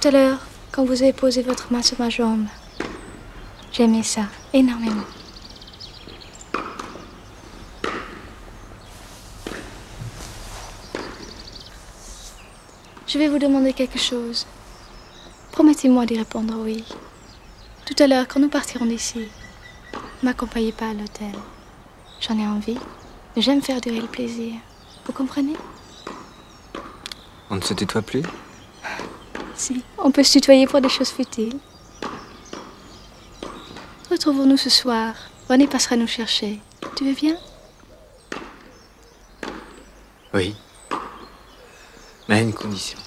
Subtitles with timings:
[0.00, 0.38] Tout à l'heure,
[0.72, 2.46] quand vous avez posé votre main sur ma jambe,
[3.70, 4.22] j'ai aimé ça
[4.54, 5.04] énormément.
[13.06, 14.46] Je vais vous demander quelque chose.
[15.52, 16.82] Promettez-moi d'y répondre oui.
[17.84, 19.28] Tout à l'heure, quand nous partirons d'ici,
[19.92, 21.34] ne m'accompagnez pas à l'hôtel.
[22.22, 22.78] J'en ai envie.
[23.36, 24.54] J'aime faire durer le plaisir.
[25.04, 25.56] Vous comprenez?
[27.50, 28.22] On ne se tutoie plus?
[29.98, 31.58] On peut se tutoyer pour des choses futiles.
[34.10, 35.14] Retrouvons-nous ce soir.
[35.48, 36.60] René passera nous chercher.
[36.96, 37.36] Tu veux bien?
[40.32, 40.54] Oui.
[42.28, 42.98] Mais à une condition.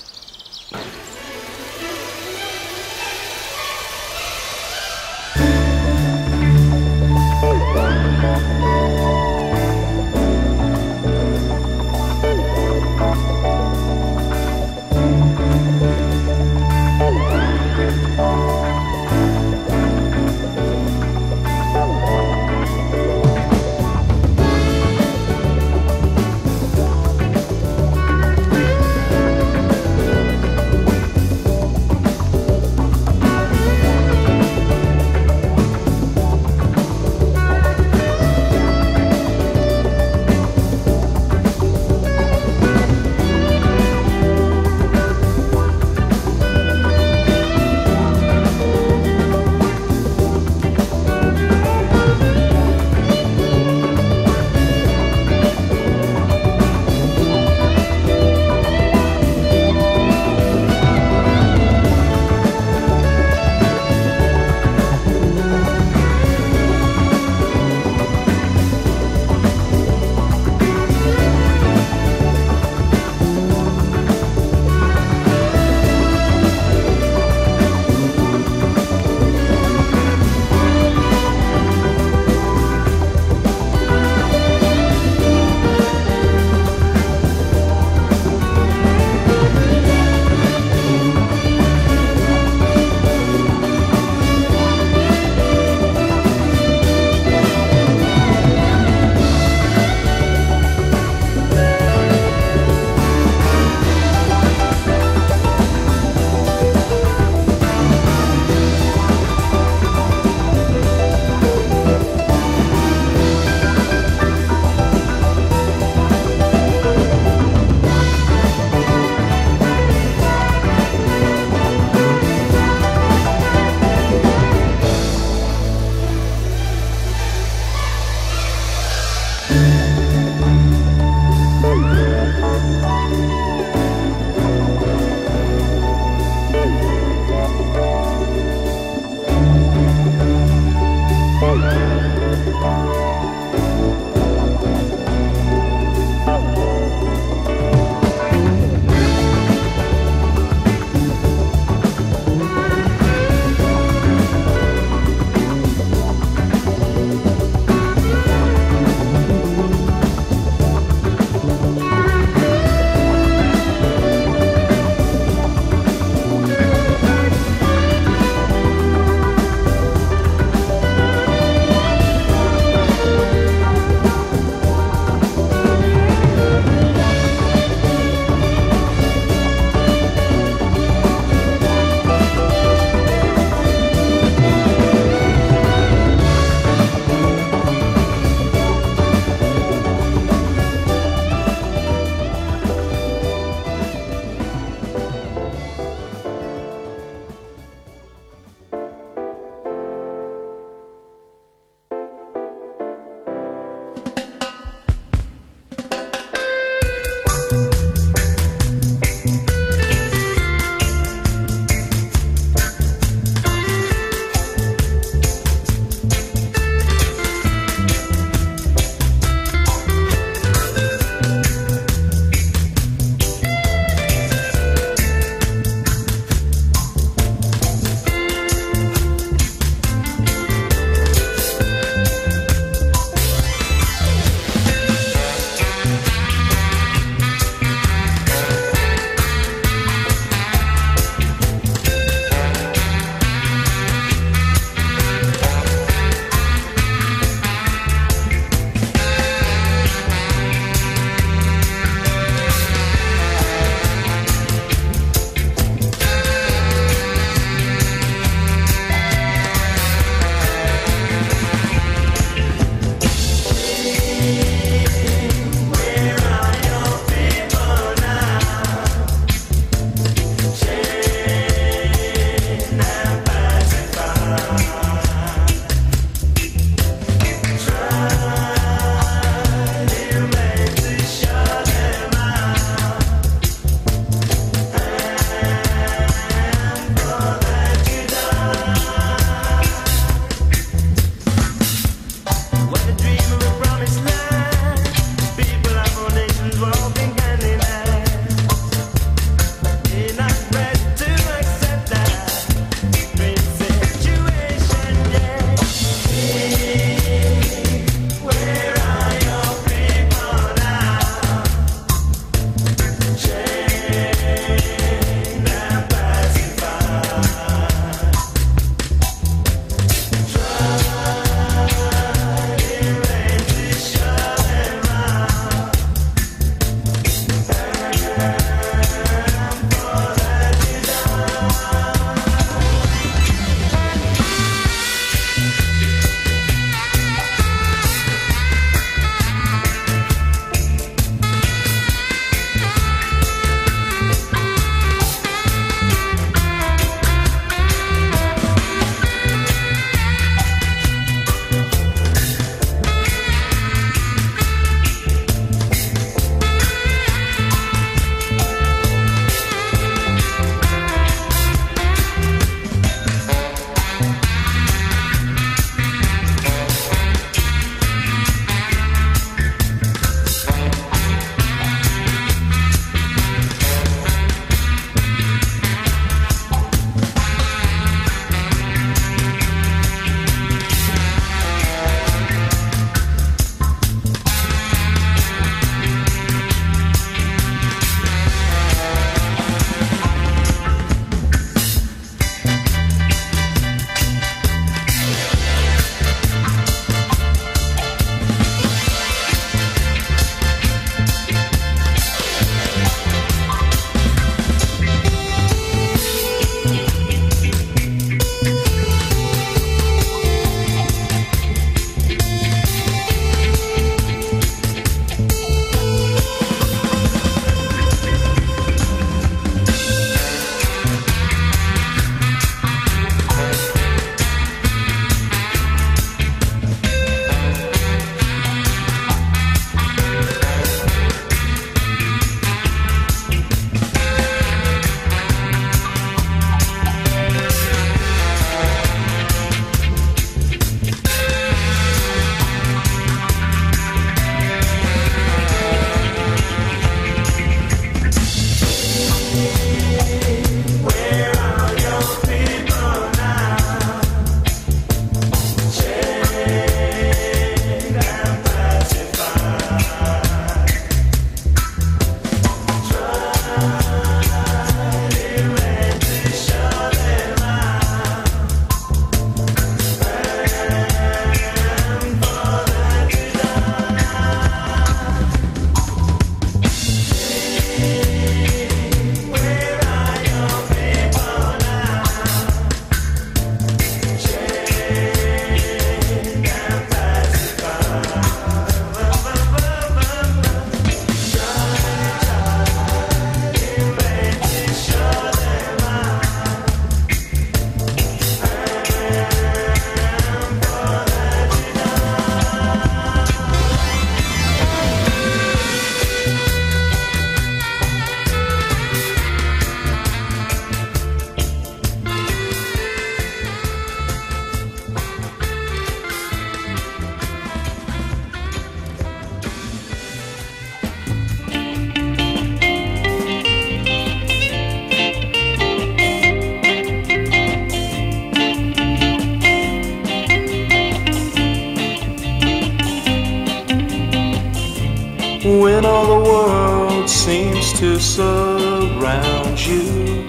[537.83, 540.25] To surround you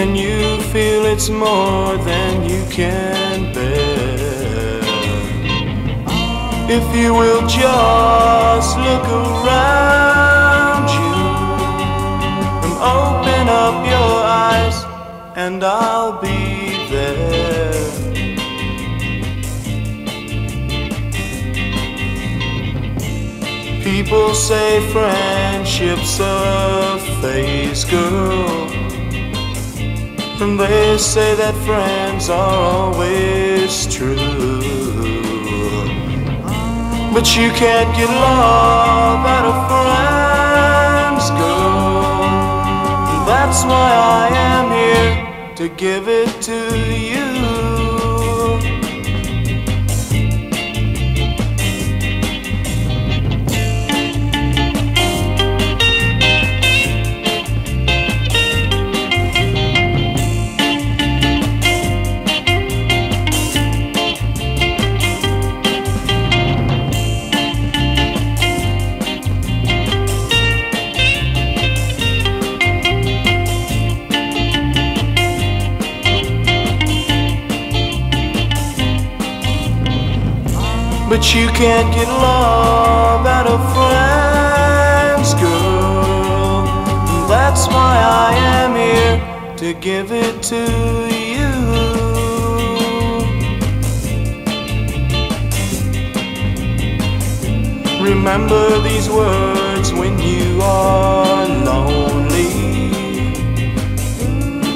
[0.00, 4.80] and you feel it's more than you can bear.
[6.68, 11.14] If you will just look around you
[12.64, 14.14] and open up your
[14.48, 14.76] eyes,
[15.36, 16.31] and I'll be
[24.12, 28.70] People say friendship's a phase, girl.
[30.42, 34.14] And they say that friends are always true.
[37.14, 43.24] But you can't get love out of friends, girl.
[43.24, 47.21] That's why I am here to give it to you.
[81.22, 86.66] But you can't get love out of friends, girl.
[87.12, 90.64] And that's why I am here to give it to
[91.32, 91.52] you.
[98.04, 102.50] Remember these words when you are lonely.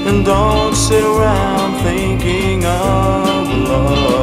[0.06, 4.15] And don't sit around thinking of love.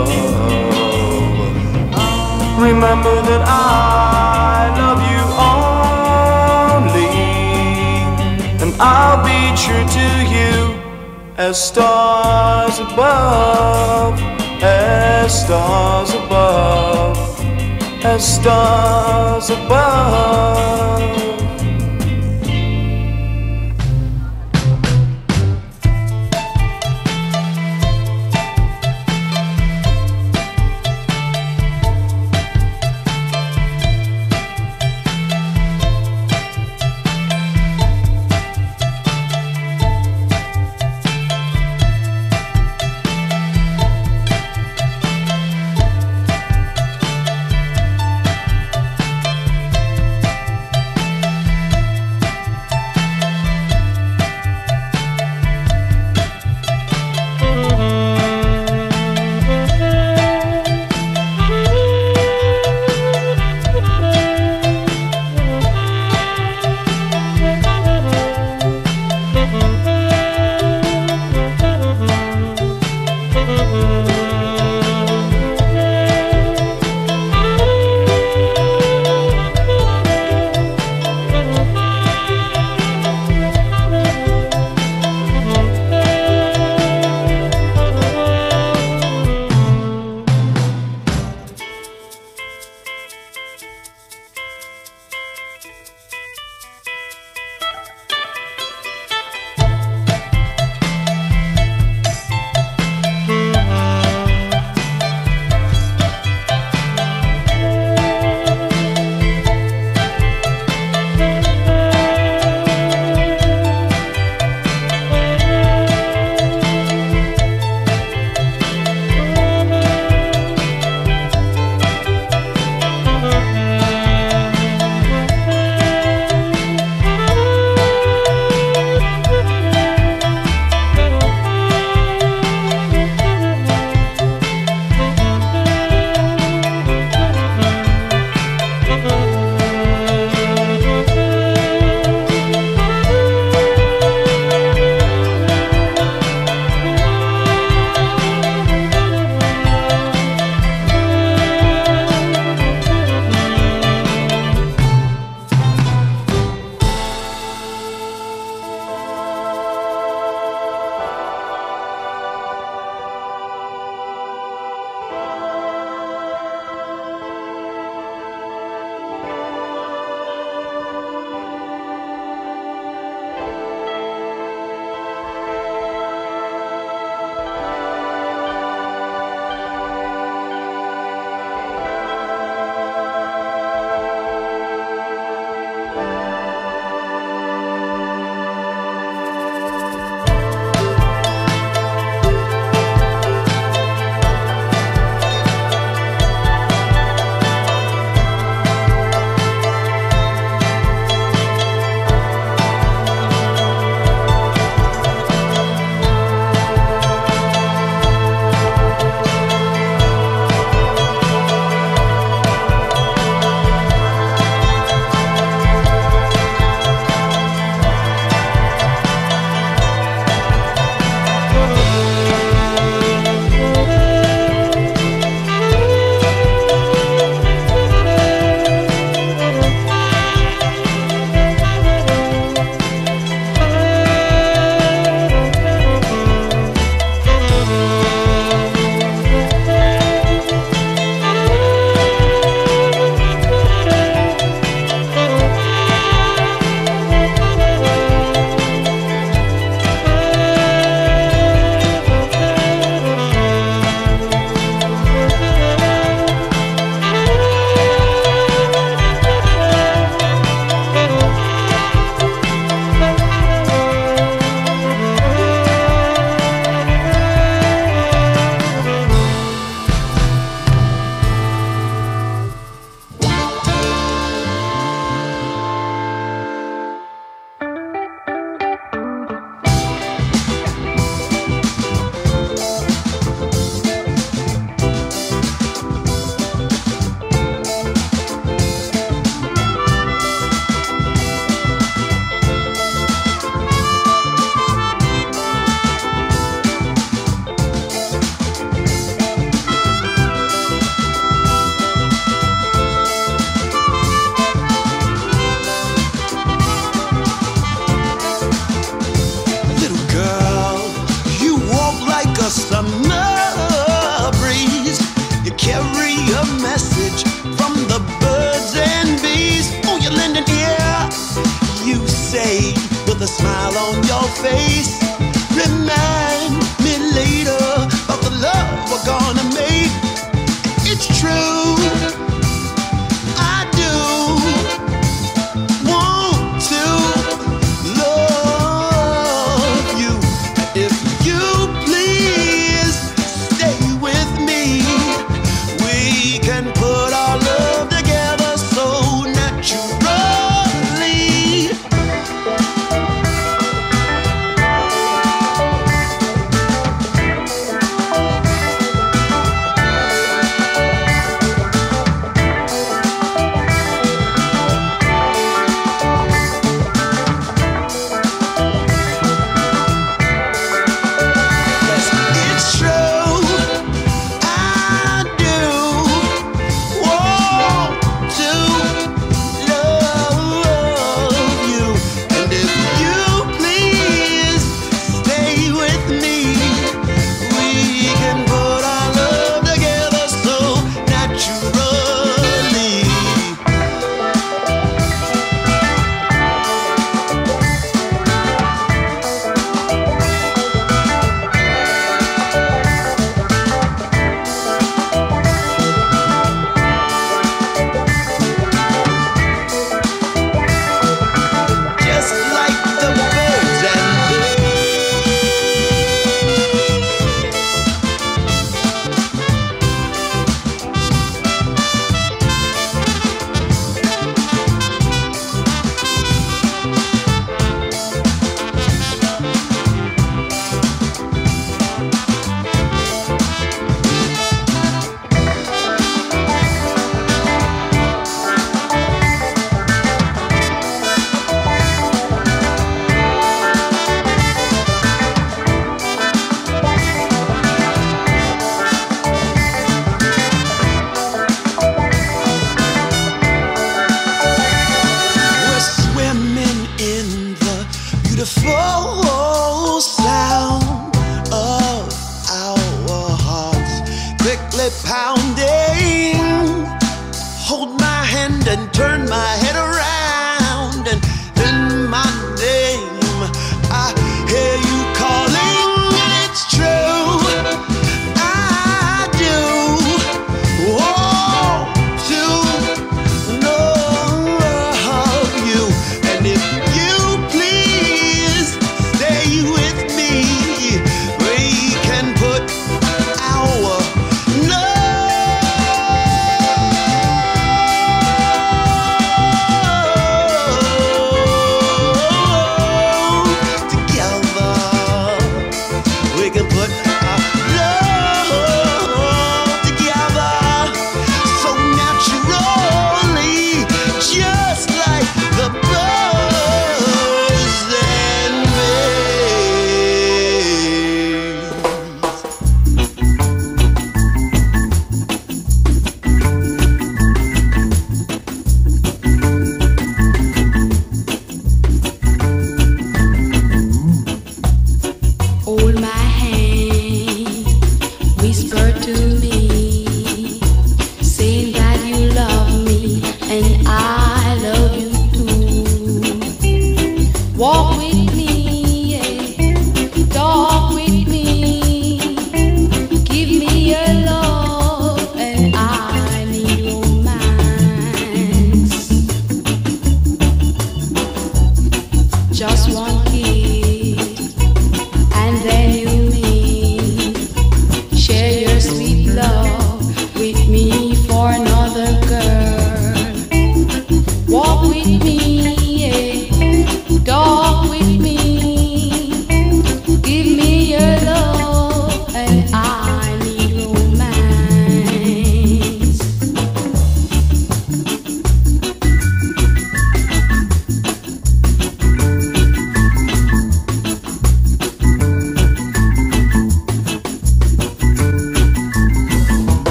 [2.64, 5.22] Remember that I love you
[6.88, 7.12] only,
[8.64, 10.80] and I'll be true to you
[11.38, 14.18] as stars above,
[14.64, 17.18] as stars above,
[18.06, 21.23] as stars above.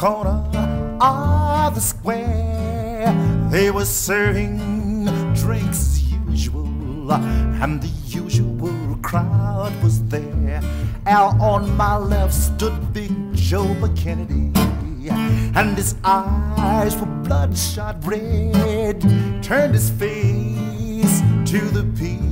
[0.00, 0.40] Corner
[1.02, 3.14] of the square.
[3.50, 10.62] They were serving drinks as usual, and the usual crowd was there.
[11.06, 14.56] Out on my left stood Big Joe McKennedy,
[15.54, 19.02] and his eyes were bloodshot red.
[19.42, 22.29] Turned his face to the.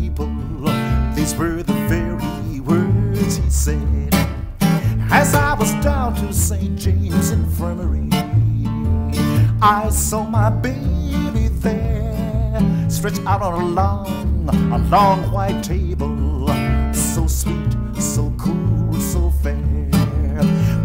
[13.29, 16.49] Out on a long, a long white table,
[16.95, 19.55] so sweet, so cool, so fair.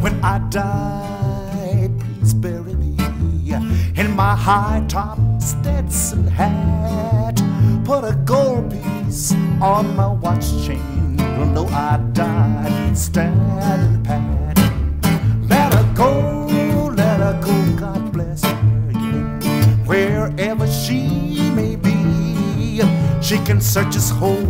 [0.02, 2.98] When I die, please bury me
[3.96, 5.23] in my high top
[23.74, 24.43] search this whole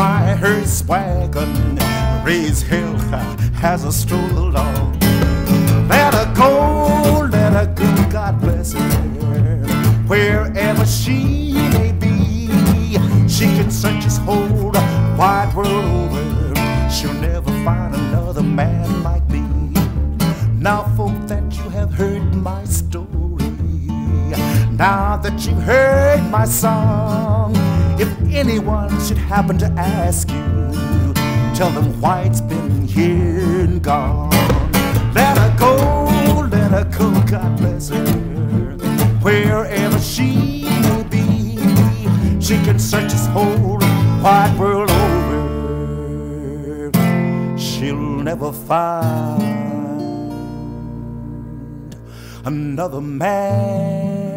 [0.00, 1.78] my hearse wagon.
[2.24, 2.96] Raise hell
[3.62, 4.98] as I stroll along.
[5.90, 8.80] Let her go, let her go, God bless her.
[10.08, 12.46] Wherever she may be,
[13.28, 14.72] she can search this whole
[15.18, 16.24] wide world over.
[16.90, 19.42] She'll never find another man like me.
[20.58, 23.52] Now, folk, that you have heard my story,
[24.86, 27.52] now that you've heard my song,
[28.40, 30.72] anyone should happen to ask you,
[31.54, 34.30] tell them White's been here and gone.
[35.12, 36.06] Let her go,
[36.50, 38.02] let her go, God bless her.
[39.20, 41.58] Wherever she may be,
[42.40, 43.78] she can search this whole
[44.22, 45.40] wide world over.
[47.58, 49.42] She'll never find
[52.46, 54.30] another man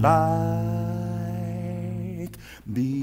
[0.00, 0.67] like
[2.70, 2.97] be.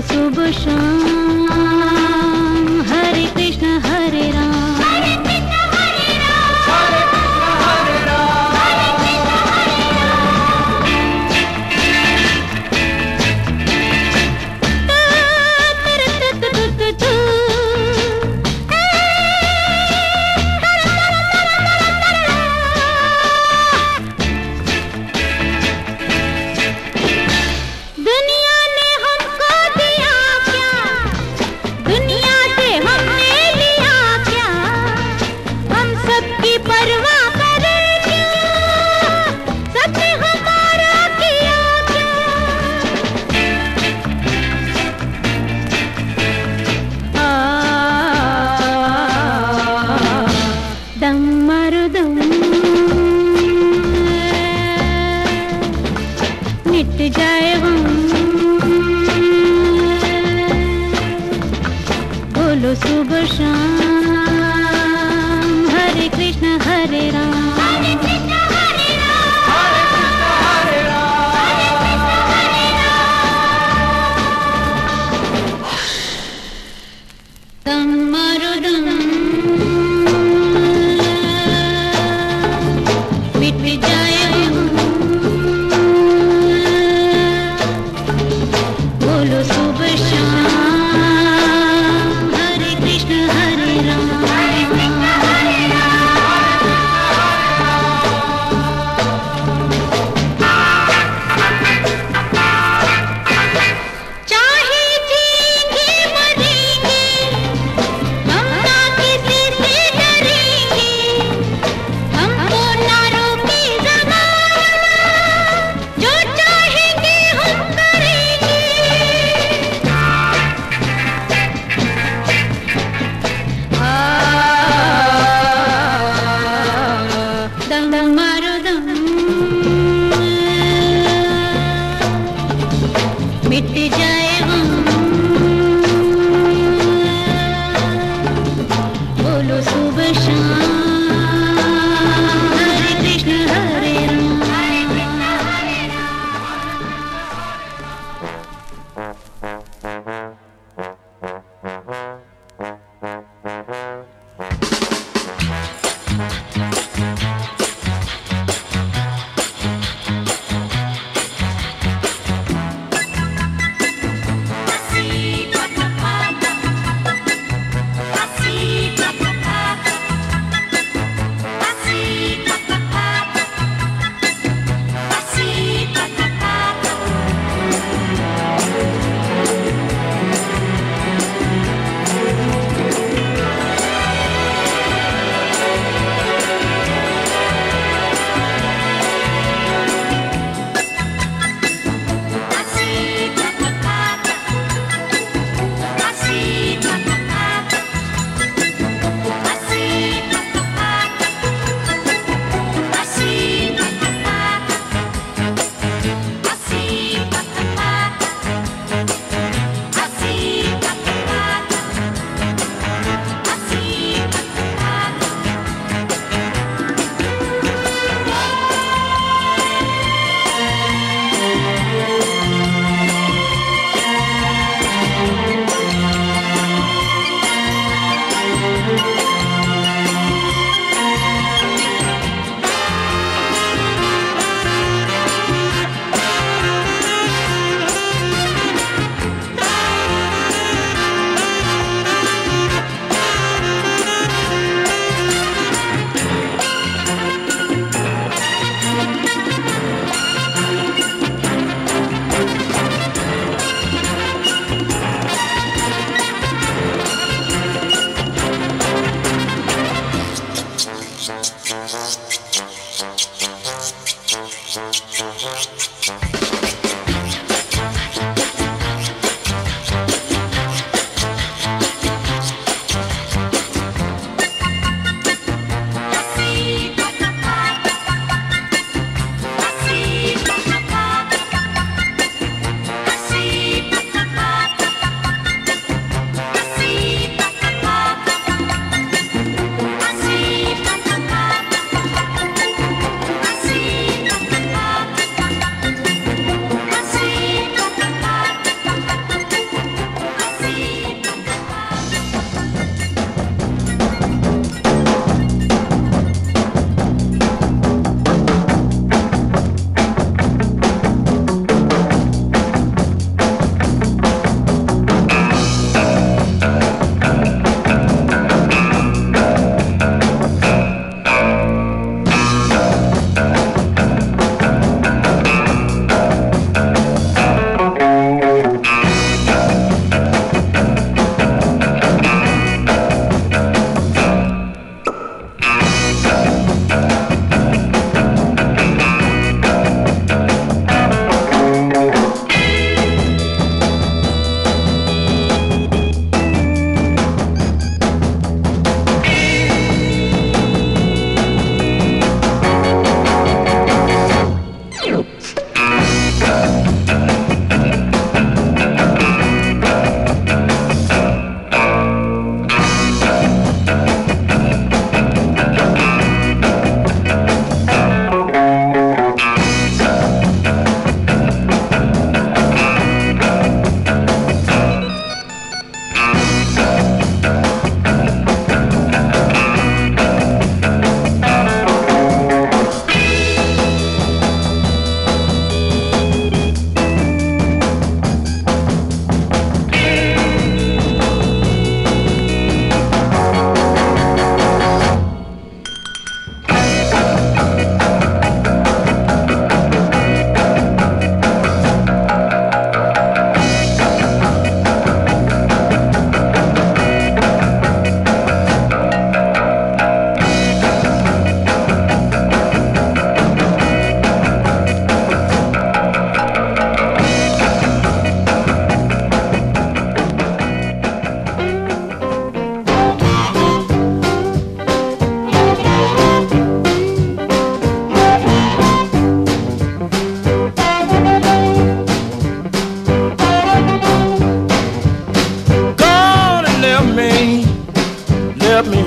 [0.00, 1.09] सुबह शाम।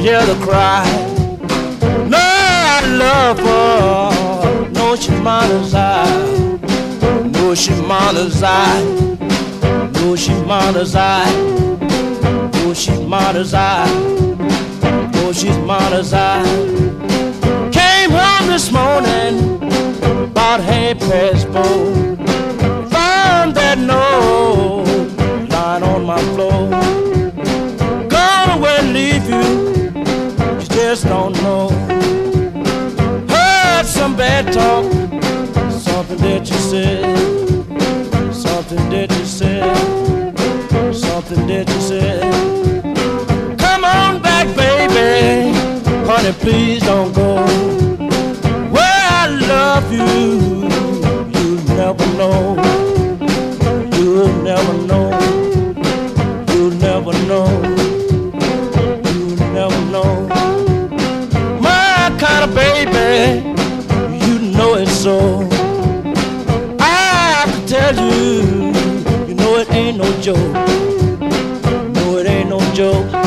[0.03, 0.83] Hear the cry.
[2.09, 4.69] No, I love her.
[4.71, 6.03] No, she monitors I.
[7.31, 8.83] No, she monitors I.
[9.93, 11.23] No, she monitors I.
[12.51, 13.87] No, she monitors I.
[15.13, 16.43] No, she's monitors I.
[17.71, 19.63] Came home this morning
[20.31, 21.85] about half past four.
[22.89, 24.83] Found that note
[25.49, 27.02] lying on my floor.
[30.93, 31.69] Just don't know.
[33.27, 34.83] Heard some bad talk,
[35.71, 37.17] something that you said,
[38.31, 39.75] something that you said,
[40.93, 42.21] something that you said.
[43.57, 45.57] Come on back, baby,
[46.05, 47.37] honey, please don't go.
[48.75, 50.69] Where I love you,
[51.33, 52.55] you'll never know.
[53.97, 55.09] You'll never know.
[56.53, 57.82] You'll never know.
[62.85, 63.49] Baby,
[64.25, 65.47] you know it so.
[66.79, 68.73] I can tell you,
[69.27, 70.37] you know it ain't no joke.
[71.95, 73.22] No, it ain't no joke.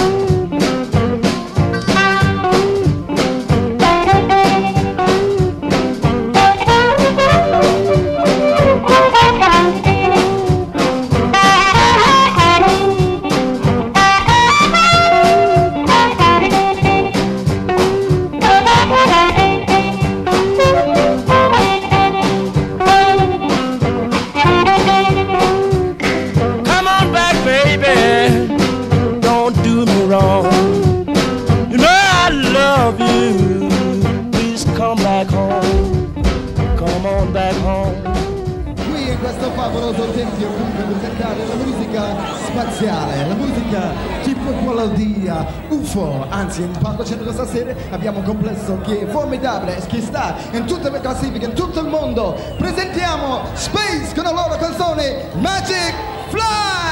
[46.36, 50.90] Anzi in palcoscenico questa sera abbiamo un complesso che è formidabile, che sta in tutte
[50.90, 52.36] le classifiche, in tutto il mondo.
[52.58, 55.94] Presentiamo Space con la loro canzone Magic
[56.28, 56.85] Fly!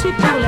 [0.00, 0.39] to do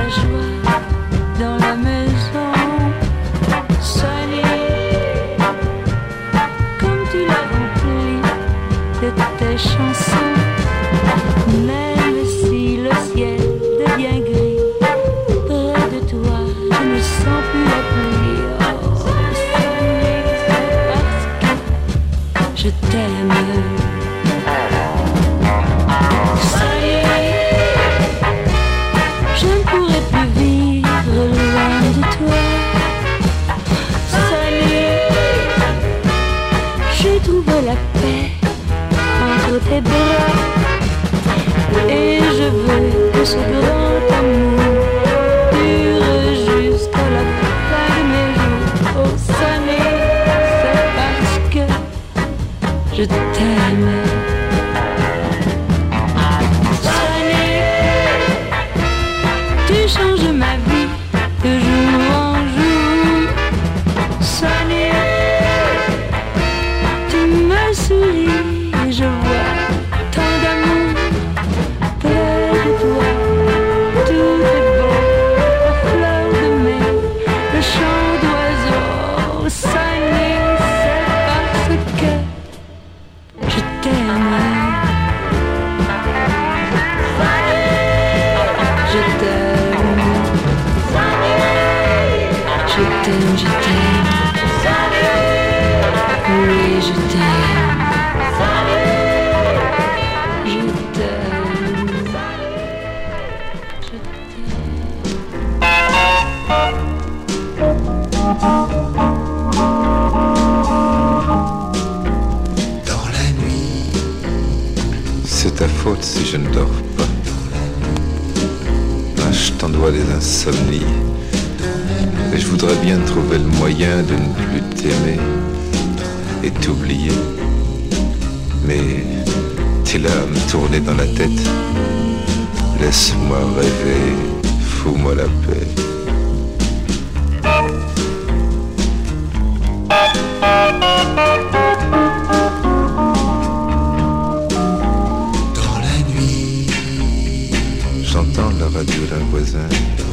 [148.13, 149.67] j'entends la radio d'un voisin,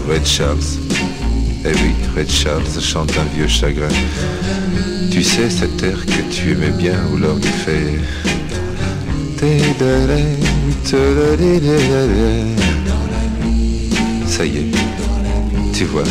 [0.08, 0.80] Red Charles.
[1.66, 3.90] Eh oui, Red Charles chante un vieux chagrin.
[5.12, 8.00] Tu sais cet air que tu aimais bien où l'orgue fait.
[14.28, 14.72] Ça y est,
[15.74, 16.04] tu vois,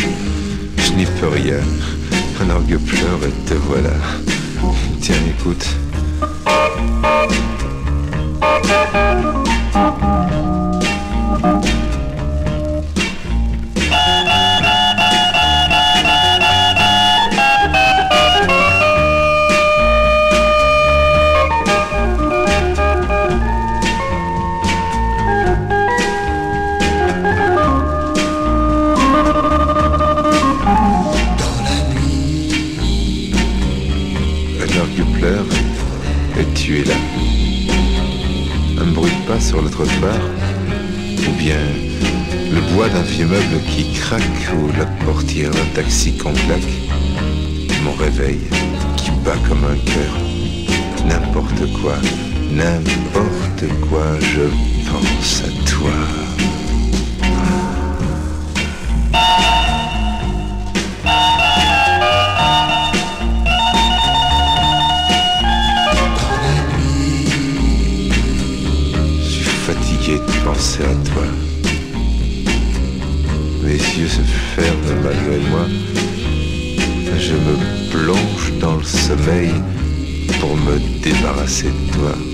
[0.76, 1.60] je n'y peux rien.
[2.42, 3.94] Un orgue pleure et te voilà.
[5.00, 5.66] Tiens, écoute.
[43.18, 44.22] vieux meuble qui craque
[44.54, 46.74] ou la portière d'un taxi qu'on claque.
[47.82, 48.38] Mon réveil
[48.96, 50.14] qui bat comme un cœur.
[51.04, 51.96] N'importe quoi,
[52.52, 54.44] n'importe quoi, je
[54.88, 56.27] pense à toi.
[80.40, 82.27] pour me débarrasser de toi.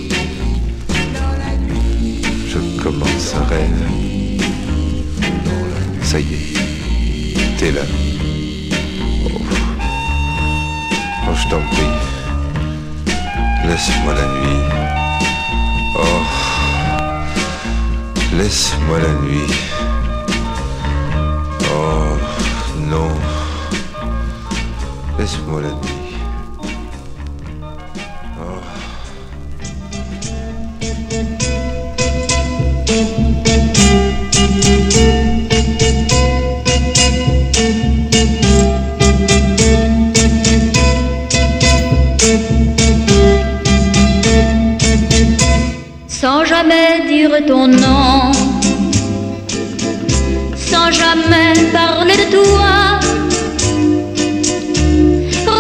[47.55, 48.33] ton nom,
[50.71, 52.73] sans jamais parler de toi.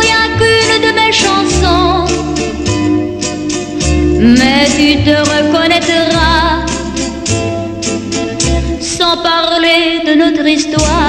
[0.01, 2.07] Rien qu'une de mes chansons,
[4.39, 6.49] mais tu te reconnaîtras,
[8.97, 11.04] sans parler de notre histoire.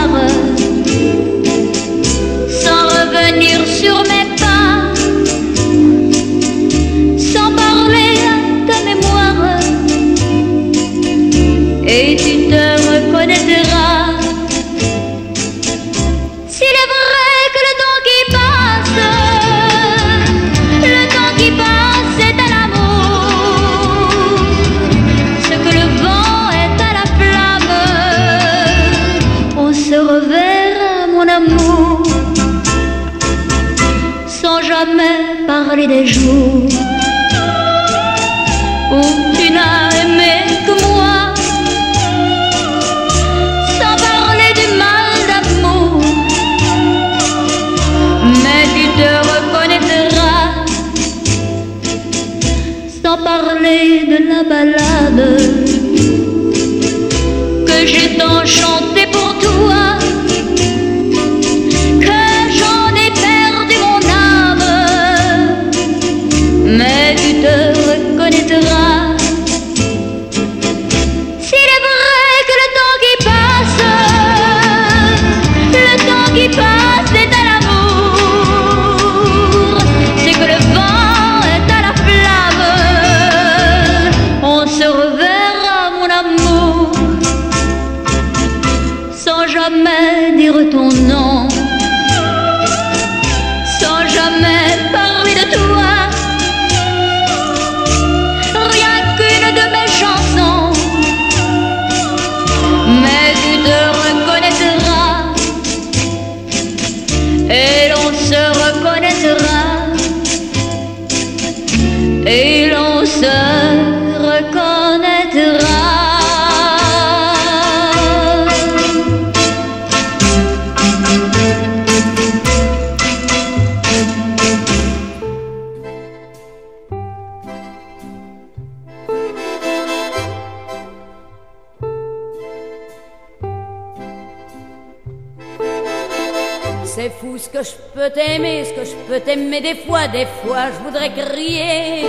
[137.06, 140.26] C'est fou ce que je peux t'aimer, ce que je peux t'aimer des fois, des
[140.42, 142.04] fois je voudrais crier.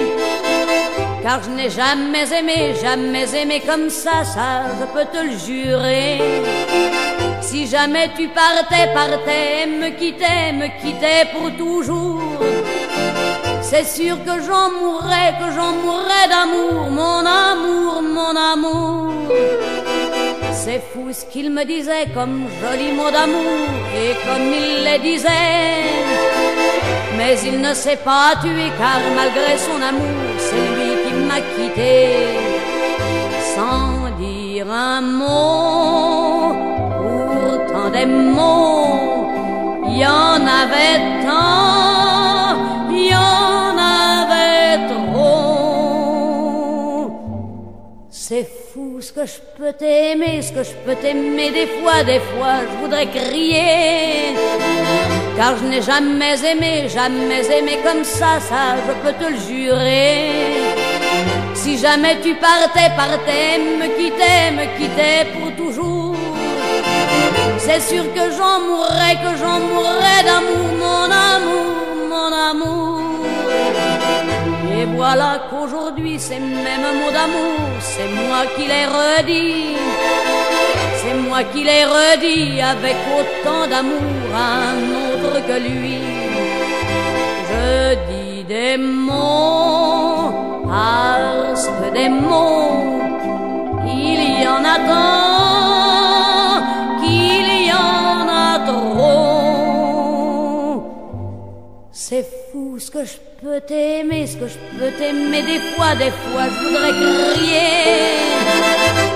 [1.23, 6.18] Car je n'ai jamais aimé, jamais aimé comme ça, ça je peux te le jurer.
[7.43, 12.23] Si jamais tu partais, partais, me quittais, me quittais pour toujours.
[13.60, 19.65] C'est sûr que j'en mourrais, que j'en mourrais d'amour, mon amour, mon amour.
[20.68, 23.68] C'est fou ce qu'il me disait comme joli mot d'amour
[24.02, 25.84] et comme il les disait.
[27.16, 31.94] Mais il ne s'est pas tué car malgré son amour, c'est lui qui m'a quitté
[33.55, 36.56] sans dire un mot.
[37.30, 39.30] Pourtant des mots,
[39.86, 41.15] il y en avait
[49.16, 53.06] que je peux t'aimer, ce que je peux t'aimer des fois, des fois je voudrais
[53.06, 54.36] crier.
[55.38, 60.28] Car je n'ai jamais aimé, jamais aimé comme ça, ça je peux te le jurer.
[61.55, 66.14] Si jamais tu partais, partais, me quittais, me quittais pour toujours.
[67.56, 71.74] C'est sûr que j'en mourrais, que j'en mourrais d'amour, mon amour,
[72.10, 72.76] mon amour.
[74.95, 79.77] Voilà qu'aujourd'hui, ces mêmes mots d'amour, c'est moi qui les redis.
[81.01, 85.99] C'est moi qui les redis avec autant d'amour à un autre que lui.
[87.51, 90.31] Je dis des mots,
[91.81, 93.01] que des mots,
[93.87, 96.57] il y en a tant
[97.01, 99.07] qu'il y en a trop.
[102.78, 106.57] Ce que je peux t'aimer, ce que je peux t'aimer des fois, des fois je
[106.65, 108.19] voudrais crier.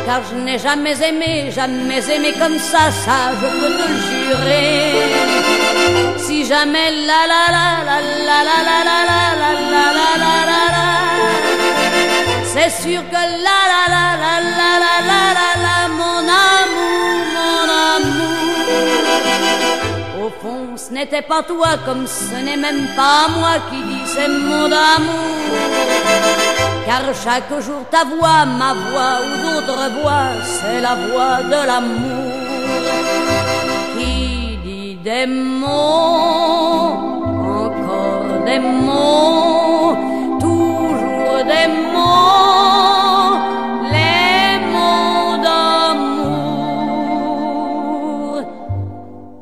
[0.07, 4.81] Car je n'ai jamais aimé, jamais aimé comme ça, ça je peux te le jurer.
[6.19, 7.97] Si jamais la la la la
[8.28, 10.87] la la la la la la la la la la la
[12.53, 15.49] c'est sûr que la la la la la la la la
[21.01, 25.56] n'était pas toi, comme ce n'est même pas moi qui dis ces mots d'amour.
[26.86, 32.32] Car chaque jour ta voix, ma voix ou d'autres voix, c'est la voix de l'amour
[33.97, 36.93] qui dit des mots,
[37.59, 39.97] encore des mots,
[40.39, 43.39] toujours des mots,
[43.94, 46.40] les mots d'amour.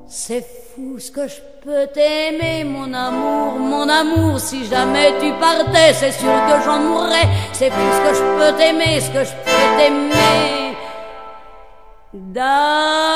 [0.09, 4.41] C'est fou ce que je peux t'aimer, mon amour, mon amour.
[4.41, 7.29] Si jamais tu partais, c'est sûr que j'en mourrais.
[7.53, 10.75] C'est fou ce que je peux t'aimer, ce que je peux t'aimer
[12.15, 13.09] d'amour.